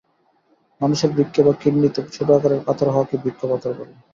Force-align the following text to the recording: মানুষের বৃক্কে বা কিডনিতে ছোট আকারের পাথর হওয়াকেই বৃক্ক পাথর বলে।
মানুষের 0.81 1.09
বৃক্কে 1.15 1.41
বা 1.43 1.53
কিডনিতে 1.61 2.01
ছোট 2.15 2.27
আকারের 2.31 2.61
পাথর 2.67 2.87
হওয়াকেই 2.89 3.21
বৃক্ক 3.23 3.41
পাথর 3.51 3.71
বলে। 3.73 3.93